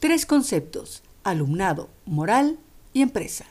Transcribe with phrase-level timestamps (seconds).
[0.00, 2.58] Tres conceptos, alumnado, moral
[2.94, 3.44] y empresa,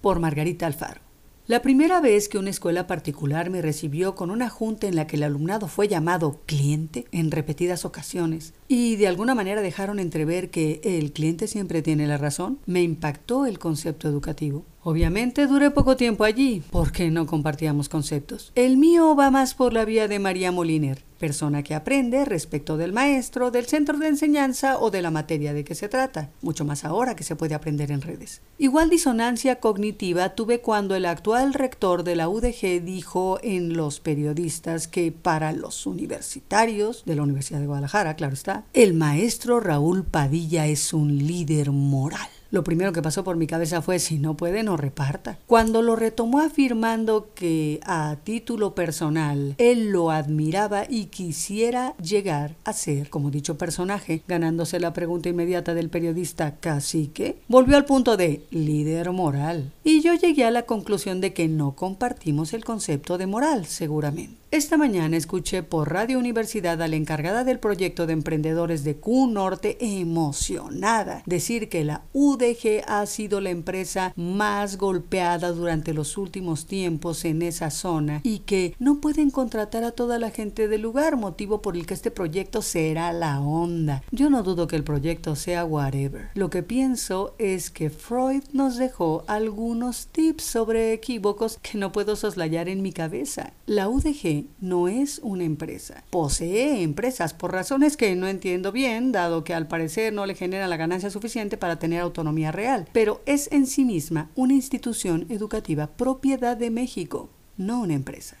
[0.00, 1.00] por Margarita Alfaro.
[1.46, 5.14] La primera vez que una escuela particular me recibió con una junta en la que
[5.14, 10.80] el alumnado fue llamado cliente en repetidas ocasiones y de alguna manera dejaron entrever que
[10.82, 14.64] el cliente siempre tiene la razón, me impactó el concepto educativo.
[14.82, 18.50] Obviamente duré poco tiempo allí, porque no compartíamos conceptos.
[18.56, 22.92] El mío va más por la vía de María Moliner, persona que aprende respecto del
[22.92, 26.84] maestro, del centro de enseñanza o de la materia de que se trata, mucho más
[26.84, 28.40] ahora que se puede aprender en redes.
[28.58, 34.88] Igual disonancia cognitiva tuve cuando el actual rector de la UDG dijo en Los Periodistas
[34.88, 40.66] que para los universitarios de la Universidad de Guadalajara, claro está, el maestro Raúl Padilla
[40.66, 42.28] es un líder moral.
[42.52, 45.38] Lo primero que pasó por mi cabeza fue si no puede, no reparta.
[45.46, 52.74] Cuando lo retomó afirmando que a título personal él lo admiraba y quisiera llegar a
[52.74, 58.44] ser, como dicho personaje, ganándose la pregunta inmediata del periodista cacique, volvió al punto de
[58.50, 59.72] líder moral.
[59.82, 64.41] Y yo llegué a la conclusión de que no compartimos el concepto de moral, seguramente.
[64.52, 69.28] Esta mañana escuché por Radio Universidad a la encargada del proyecto de emprendedores de Q
[69.28, 76.66] Norte emocionada decir que la UDG ha sido la empresa más golpeada durante los últimos
[76.66, 81.16] tiempos en esa zona y que no pueden contratar a toda la gente del lugar,
[81.16, 84.02] motivo por el que este proyecto será la onda.
[84.10, 86.28] Yo no dudo que el proyecto sea whatever.
[86.34, 92.16] Lo que pienso es que Freud nos dejó algunos tips sobre equívocos que no puedo
[92.16, 93.54] soslayar en mi cabeza.
[93.64, 96.04] La UDG no es una empresa.
[96.10, 100.68] Posee empresas por razones que no entiendo bien, dado que al parecer no le genera
[100.68, 105.86] la ganancia suficiente para tener autonomía real, pero es en sí misma una institución educativa
[105.86, 108.36] propiedad de México, no una empresa.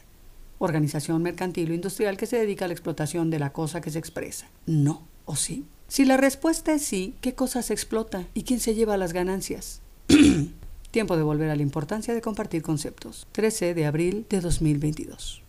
[0.58, 3.98] Organización mercantil o industrial que se dedica a la explotación de la cosa que se
[3.98, 4.48] expresa.
[4.66, 5.64] No, ¿o sí?
[5.88, 9.82] Si la respuesta es sí, ¿qué cosa se explota y quién se lleva las ganancias?
[10.90, 13.26] Tiempo de volver a la importancia de compartir conceptos.
[13.32, 15.42] 13 de abril de 2022.